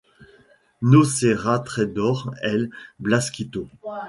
[0.91, 2.17] No será traidor
[2.51, 3.61] el Blasquito?